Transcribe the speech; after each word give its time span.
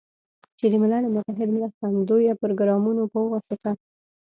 چې 0.57 0.65
د 0.71 0.73
ملل 0.83 1.03
متحد 1.15 1.49
مرستندویه 1.55 2.33
پروګرامونو 2.41 3.03
په 3.13 3.19
واسطه 3.31 3.71